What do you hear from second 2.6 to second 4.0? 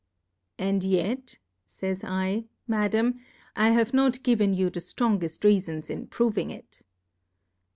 Mada m, I ha ve